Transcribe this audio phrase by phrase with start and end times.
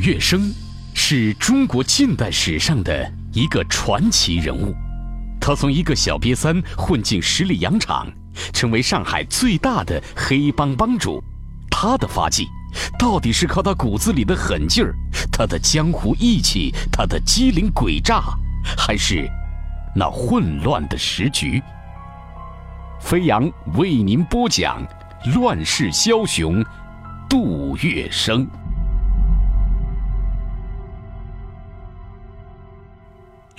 [0.00, 0.50] 杜月笙
[0.94, 4.74] 是中国近代史上的一个传奇人物，
[5.38, 8.10] 他从一个小瘪三混进十里洋场，
[8.50, 11.22] 成为上海最大的黑帮帮主。
[11.70, 12.48] 他的发迹，
[12.98, 14.94] 到底是靠他骨子里的狠劲儿，
[15.30, 18.22] 他的江湖义气，他的机灵诡诈，
[18.78, 19.30] 还是
[19.94, 21.62] 那混乱的时局？
[23.02, 24.82] 飞扬为您播讲
[25.38, 26.64] 《乱世枭雄》
[27.28, 28.46] 杜月笙。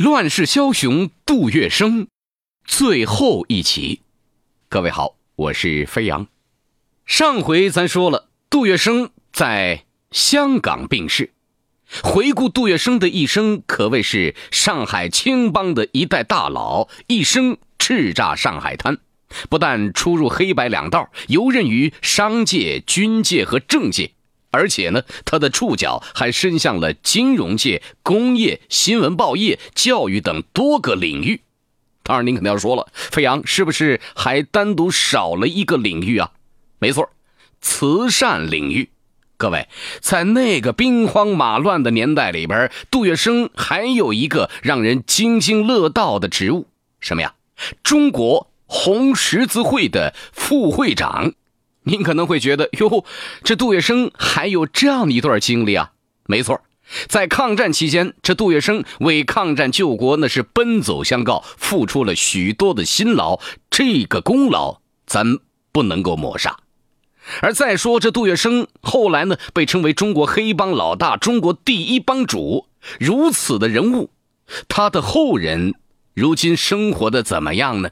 [0.02, 2.08] 乱世枭雄杜月笙，
[2.66, 4.02] 最后一集。
[4.68, 6.26] 各位好，我是飞扬。
[7.06, 11.34] 上回咱说了，杜月笙在香港病逝。
[12.02, 18.98] 回顾杜月笙的一生，可谓是上海青帮的一代大佬，一生叱咤上海滩。
[19.52, 24.14] 不但出入黑白两道，游刃于商界、军界和政界。
[24.52, 31.42] 而且呢，他的触角还伸向了金融界、工业、新闻报业、教育等多个领域。
[32.04, 36.32] 当然，您肯定要说了，飞扬是不是还单独少了一个领域啊？
[36.80, 37.10] 没错，
[37.62, 38.90] 慈善领域。
[39.38, 39.70] 各位，
[40.02, 46.68] 在那个兵荒马乱的年代里边，杜月笙还有一个让人津津乐道的职务，
[47.00, 47.34] 什么呀？
[47.82, 51.34] 中国红十字会的副会长。
[51.84, 53.04] 您可能会觉得，哟，
[53.44, 55.92] 这杜月笙还有这样的一段经历啊？
[56.28, 56.62] 没错，
[57.08, 65.40] 在抗战期间，这杜月笙为抗战救国那是奔走相告，付出了许多的辛劳，这个功劳咱
[65.72, 66.58] 不能够抹杀。
[67.42, 72.68] 而再说这杜月笙后来呢，被称为中国黑帮老大、中国第一帮主，
[73.00, 74.12] 如此的人物，
[74.68, 75.76] 他的后人
[76.14, 77.90] 如今生活的怎么样呢？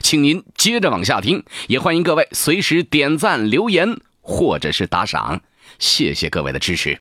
[0.00, 5.42] 请您接着往下听，也欢迎各位随时点赞、留言或者是打赏，
[5.78, 7.00] 谢谢各位的支持。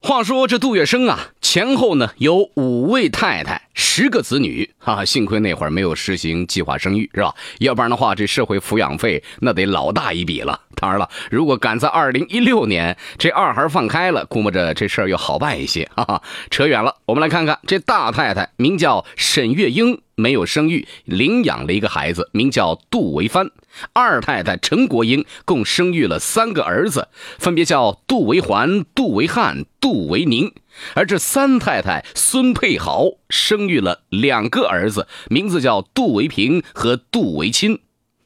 [0.00, 7.34] 话说这杜月笙啊，前后呢有五位太太，十个子女，哈，幸亏那会儿没有实行计划生育，是吧？
[7.58, 10.62] 要不然的话，这社会抚养费那得老大一笔了。
[10.74, 15.88] 当然了，如果赶在二零一六年这二孩放开了，估摸着这事儿又好办一些。
[15.94, 20.00] 哈哈，扯远了，我们来看看这大太太名叫沈月英。
[20.18, 23.50] 没有生育，领养了一个孩子，名叫杜维帆。
[23.92, 27.08] 二太太陈国英共生育了三个儿子，
[27.38, 30.54] 分别叫杜维环、杜维汉、杜维宁。
[30.94, 37.78] 而这三太太孙佩豪生育了两个儿子，名字叫杜维平和杜维钦。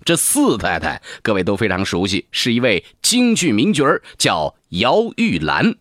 [0.05, 3.85] 这四太太各位都非常熟悉，是一位京剧名角
[4.17, 5.75] 叫姚玉兰。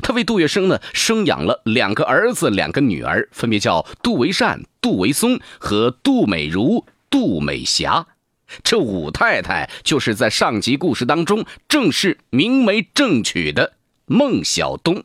[0.00, 8.06] 他为杜月笙呢生养了两个儿子，两个女儿，分别叫杜维善、杜维松和杜美如、杜美霞。
[8.62, 13.74] 这五太太就是在上集故事当中正式明媒正娶的
[14.06, 15.02] 孟小冬。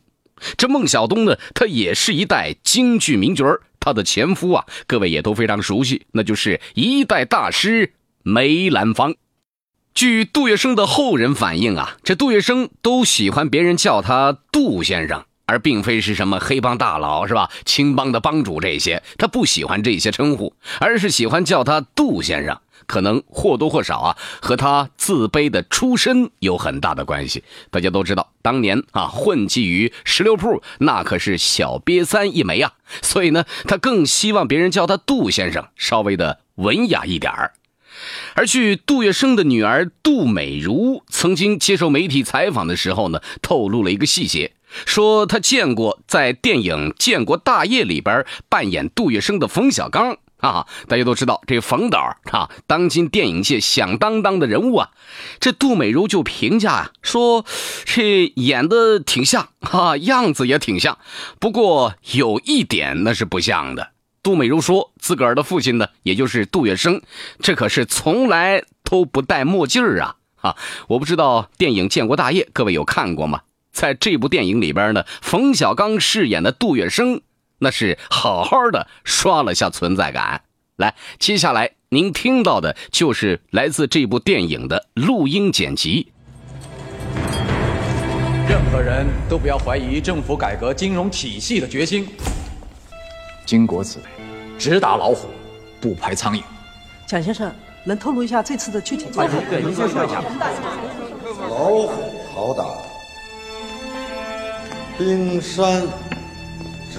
[0.58, 3.46] 这孟小冬呢，他也是一代京剧名角
[3.80, 9.16] 他的前夫啊，各位也都非常熟悉，那就是一代大师梅兰芳。
[9.94, 17.50] 据杜月笙的后人反映啊，这杜月笙都喜欢别人叫他杜先生，而并非是什么黑帮大佬是吧？
[17.66, 22.62] 青帮的帮主这些，他不喜欢这些称呼，而是喜欢叫他杜先生。
[22.90, 27.44] 可能或多或少啊，和他自卑的出身有很大的关系。
[27.70, 32.74] 大家都知道，当年啊混迹于十六铺，那可是小瘪三一枚啊，
[33.04, 37.54] 所以呢，他更希望别人叫他杜先生，稍微的文雅一点儿。
[38.34, 44.54] 而据杜月笙的女儿杜美如曾经接受媒体采访的时候呢，透露了一个细节，
[44.86, 50.68] 说她见过在电影《建国大业》里边扮演杜月笙的冯小刚啊。
[50.88, 54.90] 大家都知道这冯导啊，当今电影界响当当的人物啊。
[55.40, 57.46] 这杜美如就评价啊，说
[57.86, 60.98] 这演的挺像啊，样子也挺像，
[61.40, 63.92] 不过有一点那是不像的。
[64.22, 67.02] 杜美如说：“自个儿的父亲呢，也就是杜月笙，
[67.40, 70.18] 这可是从来都不戴墨镜啊！
[70.42, 70.58] 啊，
[70.90, 73.42] 我不知道电影《建国大业》各位有看过吗？
[73.72, 77.22] 在这部电影里边呢，冯小刚饰演的杜月笙，
[77.60, 80.42] 那是好好的刷了下存在感。
[80.78, 86.12] 来，接下来您听到的就是来自这部电影的录音剪辑。
[88.48, 92.08] 任何人都不要怀疑政府改革金融体系的决心。”
[93.46, 94.06] 经国此类，
[94.58, 95.28] 只打老虎，
[95.82, 96.42] 不拍苍蝇。
[97.08, 97.52] 蒋先生，
[97.84, 99.34] 能透露一下这次的具体做法？
[99.50, 100.24] 对，您先说一下。
[101.50, 101.92] 老虎
[102.34, 102.66] 好打，
[104.98, 105.84] 冰山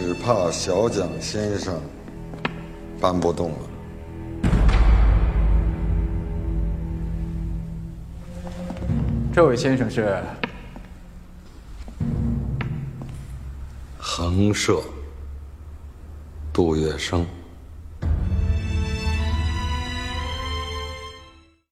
[0.02, 1.78] 只怕小蒋先生
[2.98, 3.58] 搬不动了。
[9.30, 10.16] 这位先生是？
[13.98, 14.80] 横社，
[16.50, 17.26] 杜月笙。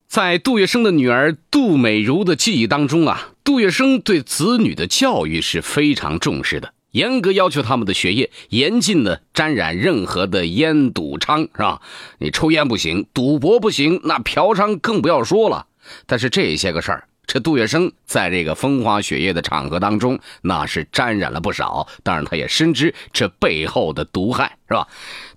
[0.06, 11.82] 在杜月笙的女儿杜美如的记忆当中啊，杜月笙对子女的教育是非常重视的，严格要求他们的学业，严禁呢沾染任何的烟赌娼，是吧？
[12.18, 15.66] 你抽烟不行，赌博不行，那嫖娼更不要说了。
[16.06, 21.86] 但是这些个事儿，这杜月笙在这个风花雪月的场合当中，那是沾染了不少。
[22.02, 24.88] 当然，他也深知这背后的毒害，是吧？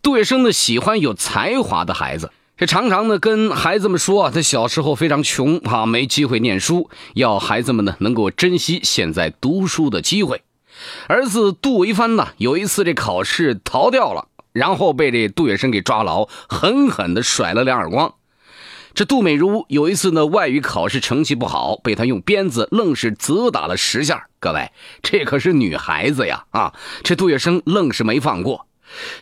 [0.01, 2.31] 杜月笙呢，喜欢有才华的孩子。
[2.57, 10.43] 这常常呢跟孩子们说啊，他小时候非常穷啊，没机会念书，要孩子们呢能够珍惜现在读书的机会。
[11.07, 18.15] 儿子杜维帆呢有一次这考试逃掉了，然后被这杜月笙给抓牢，狠狠的甩了两耳光。
[18.93, 24.27] 这杜美如有一次呢外语考试成绩不好，被他用鞭子愣是责打了十下。
[24.41, 26.73] 各位，这可是女孩子呀啊！
[27.03, 28.67] 这杜月笙愣是没放过。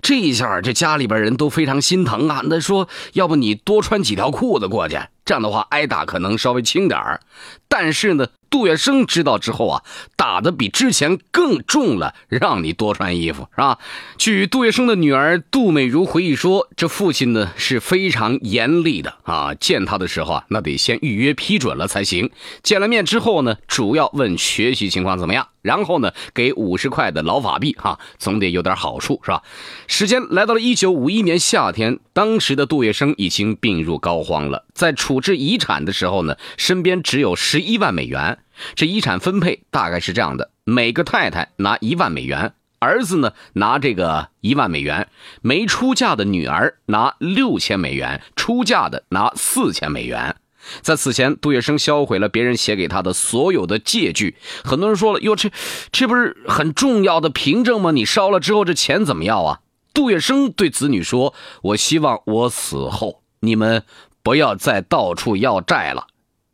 [0.01, 2.41] 这一下，这家里边人都非常心疼啊！
[2.45, 7.21] 那说，要不你多穿几条裤子过去，这样的话挨打可能稍微轻点儿。
[7.67, 9.84] 但是呢，杜月笙知道之后啊，
[10.16, 13.78] 打的比之前更重了，让你多穿衣服，是吧？
[14.18, 22.30] 据杜月笙的女儿杜美如回忆说，这父亲呢是非常严厉的啊，见他的时候啊，那得先预约批准了才行。
[22.63, 25.48] 见了面之后呢，主要问学习情况怎么样。
[25.62, 29.44] 然后呢，给五十块的老法币，哈，总得有点好处，是吧？
[29.88, 34.66] 时间来到了一九五一年夏天，当时的杜月笙已经病入膏肓了。
[34.74, 38.38] 在处置遗产的时候呢，身边只有十一万美元。
[38.75, 45.09] 这遗产分配大概是这样的：每个太太拿一万美元，儿子呢拿这个一万美元，
[45.41, 50.35] 没出嫁的女儿拿六千美元，出嫁的拿四千美元。
[50.81, 54.35] 在此前，杜月笙销毁了别人写给他的所有的借据。
[54.63, 55.50] 很多人说了：“哟，这
[55.91, 57.91] 这不是很重要的凭证吗？
[57.91, 59.61] 你烧了之后，这钱怎么要啊？”
[59.95, 61.33] 杜月笙对子女说
[61.63, 63.83] ：“我希望我死后，你们
[64.21, 66.07] 不要再到处要债了。”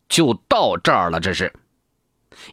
[0.07, 1.19] 就到这儿了。
[1.19, 1.51] 这是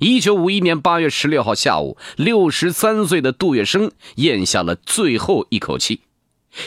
[0.00, 6.02] 一九五一年八月十六号下午，六十三岁的杜月笙咽下了最后一口气。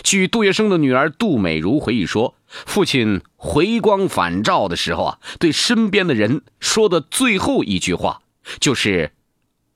[0.03, 8.23] 据杜月笙的女儿杜美如回忆说，父亲回光返照的时候啊，对身边的人说的最后一句话
[8.59, 9.12] 就是：“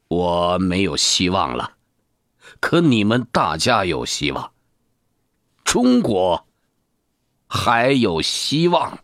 [0.10, 1.74] 我没有希望了，
[2.60, 4.52] 可你们大家有希望，
[5.64, 6.48] 中国
[7.48, 9.00] 还有希望。”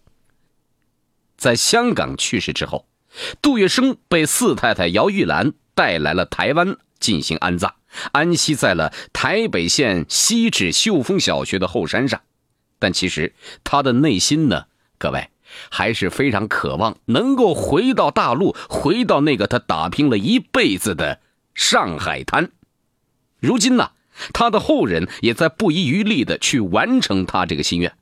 [1.38, 2.88] 在香港去世之后，
[3.41, 7.75] 杜月笙被四太太姚玉兰带来了台湾进行安葬。
[8.12, 12.21] 安息在了台北县西址秀峰小学的后山上，
[12.77, 13.33] 但其实
[13.63, 14.65] 他的内心呢，
[14.97, 15.29] 各位
[15.69, 21.21] 还是非常渴望能够回到大陆，回到那个他打拼了一辈子的
[21.53, 22.51] 上海滩。
[23.39, 23.91] 如今呢，
[24.33, 27.94] 他的后人也在不遗余力的去完成他这个心愿。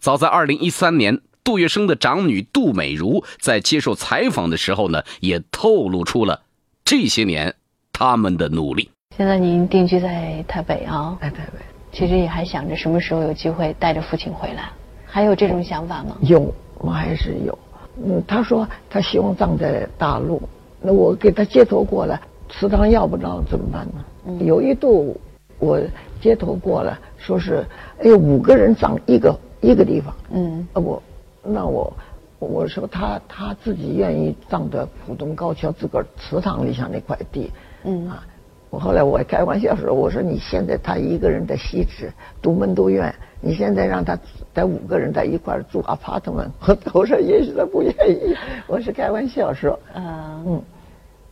[0.00, 6.42] 早在二零一三年，杜月笙的长女杜美如在接受采访的时候呢，也透露出了
[6.84, 7.54] 这些年
[7.90, 8.90] 他们的努力。
[9.16, 11.16] 现在您定居在台北啊？
[11.22, 11.58] 在台北，
[11.90, 14.70] 其实也还想着什么时候有机会带着父亲回来，
[15.06, 16.18] 还有这种想法吗？
[16.20, 17.58] 有，我还是有。
[18.04, 20.42] 嗯，他说他希望葬在大陆，
[20.82, 24.04] 那我给他接头过来，祠堂要不着怎么办呢？
[24.26, 25.18] 嗯，有一度
[25.58, 25.80] 我
[26.20, 27.64] 接头过来，说是
[28.04, 31.02] 哎五个人葬一个一个地方，嗯，啊我，
[31.42, 31.92] 那我
[32.38, 37.50] 我说他他自己愿意葬在浦东高桥自个儿祠堂里向那块地，
[37.84, 38.24] 嗯啊。
[38.70, 44.14] 我后来我开玩笑说：“我说你现在他一个人在西直独门独院，你现在让他
[44.52, 46.50] 在五个人在一块住 apartment，
[46.92, 48.36] 我说也许他不愿意。
[48.66, 50.62] 我是开玩笑说，嗯嗯，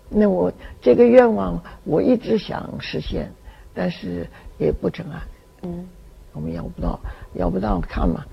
[0.08, 3.30] 那我这个愿望我一直想实现，
[3.75, 5.22] 但是也不成啊。
[5.60, 5.86] 嗯，
[6.32, 6.98] 我们要不到
[7.34, 8.25] 要不到看嘛。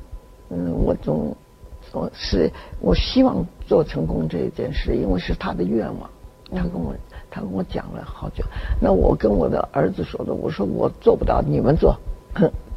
[0.49, 1.35] 嗯，我总
[1.93, 6.09] 我是我希望做成功这一件事，因为是他的愿望，
[6.51, 6.93] 他跟我。”
[7.35, 8.43] 他跟我讲了好久，
[8.79, 11.97] 那我跟我的儿子说的，我说我做不到，你们做，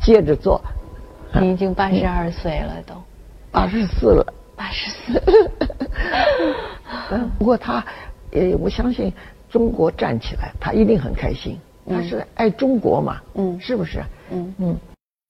[0.01, 0.59] 接着做。
[1.39, 2.95] 你已经八十二岁了，都
[3.53, 4.33] 八十四了。
[4.57, 5.23] 八十四。
[7.11, 7.85] 嗯， 不过他，
[8.31, 9.13] 呃，我相信
[9.51, 11.59] 中国站起来，他一定很开心。
[11.87, 13.21] 他是爱中国嘛？
[13.35, 14.03] 嗯，是不是？
[14.31, 14.77] 嗯嗯。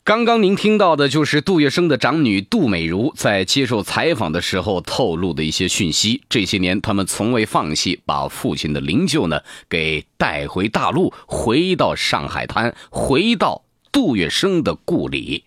[0.06, 6.22] 刚刚您听到的就是杜月笙的长女杜美如在接受采访的时候透露的一些讯息。
[6.28, 15.42] 这些年，他们从未放弃把父亲的灵柩呢给带回大陆，回到上海滩，回到杜月笙的故里。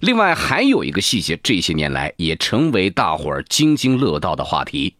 [0.00, 4.96] 另外，还有一个细节，这些年来也成为大伙儿津津乐道的话题。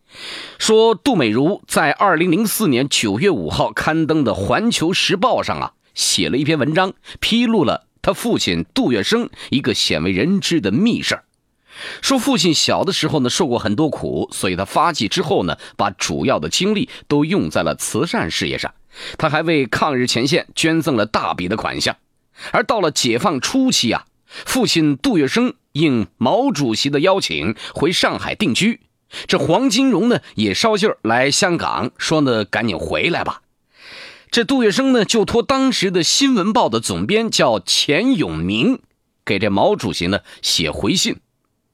[0.60, 11.20] 说杜美如在二零零四年九月五号刊登的《环球时报》上啊，写了一篇文章，披露了他父亲杜月笙一个鲜为人知的秘事
[12.00, 18.74] 说父亲小的时候呢受过很多苦，所以他发迹之后呢，把主要的精力都用在了慈善事业上。
[19.16, 21.96] 他还为抗日前线捐赠了大笔的款项。
[22.50, 28.80] 而到了解放初期啊，父亲杜月笙应毛主席的邀请回上海定居。
[29.26, 33.42] 这黄金荣呢也捎信来香港，说呢赶紧回来吧。
[34.30, 38.80] 这杜月笙呢就托当时的新闻报的总编叫钱永明，
[39.24, 41.20] 给这毛主席呢写回信。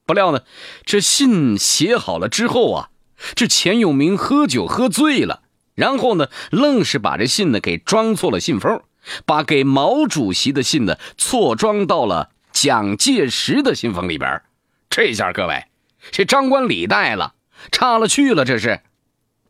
[0.06, 0.40] 不料呢，
[0.84, 2.90] 这信写好了之后啊，
[3.34, 5.42] 这钱永明喝酒喝醉了，
[5.74, 8.82] 然后呢愣是把这信呢给装错了信封，
[9.24, 14.42] 把给毛主席的信呢错装到了蒋介石的信封里边。
[14.90, 15.64] 这下各位。
[16.10, 17.34] 这张冠李戴了，
[17.72, 18.80] 差了去了，这是。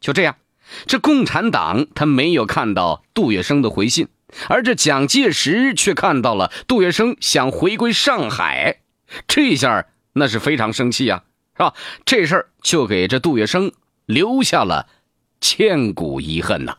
[0.00, 0.36] 就这样，
[0.86, 4.08] 这共产党他没有看到杜月笙的回信，
[4.48, 8.80] 而这蒋介石却看到了杜月笙想回归上海，
[9.26, 11.24] 这下那是非常生气啊，
[11.56, 11.74] 是吧？
[12.04, 13.72] 这事儿就给这杜月笙
[14.06, 14.88] 留下了
[15.40, 16.76] 千古遗恨呐。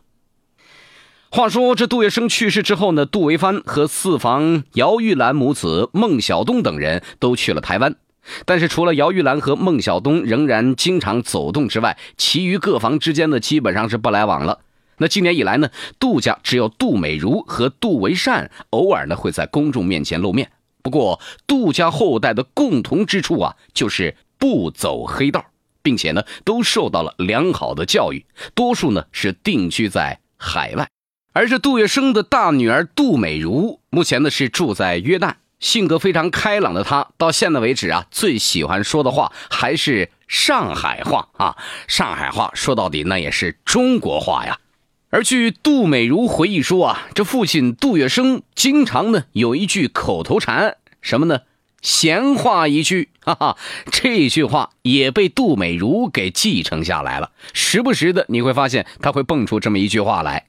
[1.29, 7.95] 话说这杜月笙去世之后呢，杜维藩和四房姚玉兰母子孟小冬等人都去了台湾。
[8.45, 14.59] 但是除了姚玉兰和孟小冬仍然经常走动之外，其余各房之间呢基本上是不来往了。
[14.97, 20.51] 那今年以来呢，杜家只有杜美如和杜维善偶尔呢会在公众面前露面。
[20.81, 25.45] 不过杜家后代的共同之处啊，就是不走黑道，
[25.81, 30.87] 并且呢都受到了良好的教育，多数呢是定居在海外。
[31.33, 35.33] 而这杜月笙的大女儿杜美如，目前呢是住在约旦。
[35.59, 41.55] 性格非常开朗的他，到现在为止啊，最喜欢说的话还是上海话啊。
[41.87, 44.59] 上海话说到底，那也是中国话呀。
[45.09, 51.41] 而据杜美如回忆说啊，这父亲杜月笙经常呢有一句口头禅，什么呢？
[51.81, 53.57] 闲话一句，哈哈，
[53.91, 57.31] 这句话也被杜美如给继承下来了。
[57.53, 60.47] 时不时的你会发现他会蹦出这么一句话来。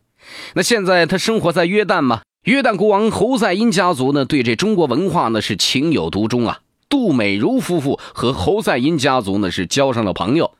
[0.55, 2.23] 那现在他生活在约旦吗？
[2.47, 6.61] 约旦国王侯赛因家族呢，对这中国文化呢是情有独钟啊。
[6.89, 10.53] 杜美如夫妇和侯赛因家族呢是交上了朋友。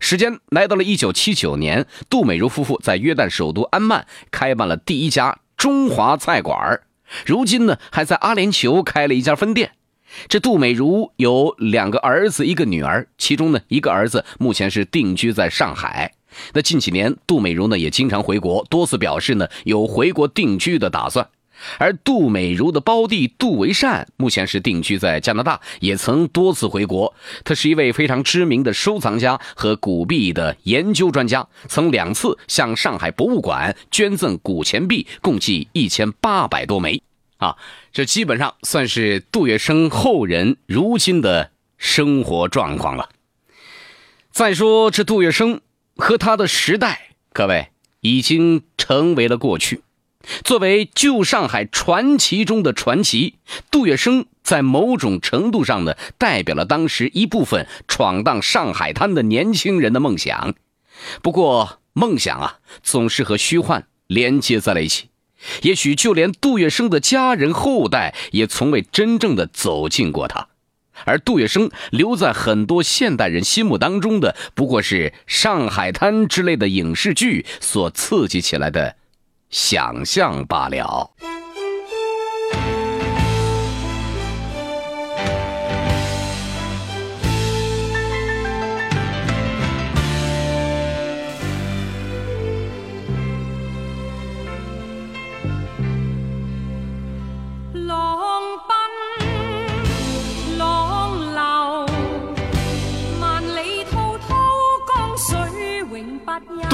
[0.00, 6.80] 时间来到了一九七九年，杜美如夫妇在约旦首都安曼开办了第一家中华菜馆
[7.26, 9.72] 如今呢还在阿联酋开了一家分店。
[10.28, 16.14] 这杜美如有两个儿子，一个女儿，其中呢一个儿子目前是定居在上海。
[16.52, 21.28] 那近几年，杜美如呢也经常回国，多次表示呢有回国定居的打算。
[21.78, 27.14] 而杜美如的胞弟杜维善目前是定居在加拿大，也曾多次回国。
[27.44, 37.00] 他是一位非常知名的收藏家和古币的研究专家，曾两次向上海博物馆捐赠古钱币，共计一千八百多枚。
[37.38, 37.56] 啊，
[37.92, 43.08] 这基本上算是杜月笙后人如今的生活状况了。
[44.32, 45.60] 再说这杜月笙
[45.96, 47.68] 和他的时代，各位
[48.00, 49.82] 已经成为了过去。
[50.42, 53.34] 作为旧上海传奇中的传奇，
[53.70, 60.54] 杜月笙在某种程度上呢，代表了当时一部分闯荡上海滩的年轻人的梦想。
[61.20, 65.08] 不过，梦想啊，总是和虚幻连接在了一起。
[65.60, 70.48] 也许就连杜月笙的家人后代，也从未真正的走进过他。
[71.04, 78.96] 而杜月笙留在很多现代人心目当中的，不过是上海滩之类的影视剧所刺激起来的。
[79.50, 81.10] 想象罢了。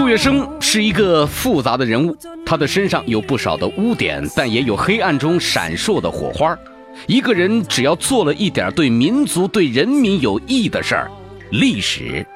[0.01, 2.17] 杜月笙是一个复杂的人物，
[2.47, 6.57] 他的身上有不少的污点，但也有黑暗中闪烁的火花。
[7.07, 11.11] 一个人只要做了一点对民族、对人民有益的事儿，
[11.51, 12.27] 历史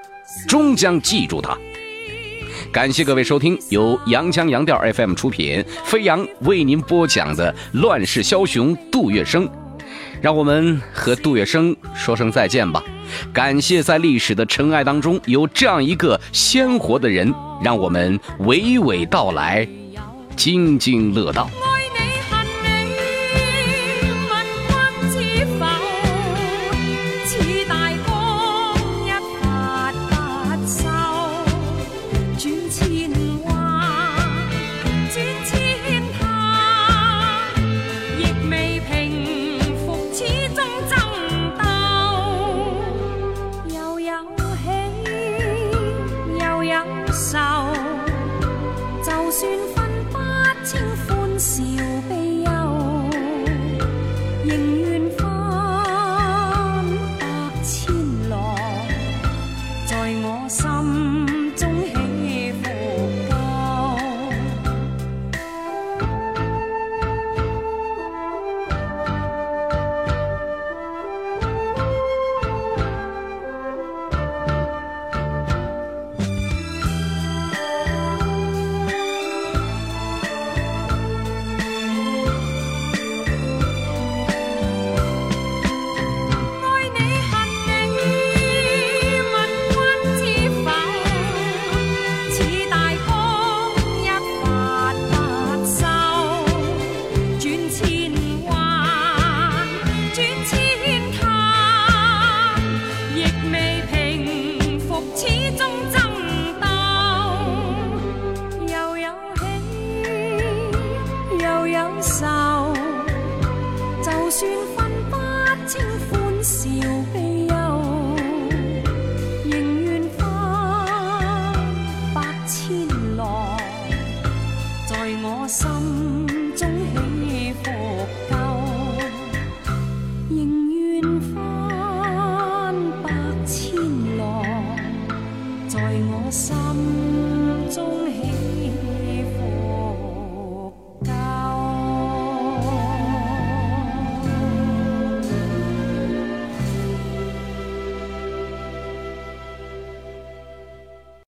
[0.47, 1.57] 终将记住他。
[2.71, 9.49] 感谢各位收听由阳江阳调 FM 出品、飞扬为您播讲的《乱世枭雄》杜月笙。
[10.21, 12.85] 让我们和杜月笙说声再见吧。
[13.33, 17.33] 感谢在历史的尘埃当中有这样一个鲜活的人，
[17.63, 19.67] 让我们娓娓道来，
[20.37, 21.49] 津津乐道。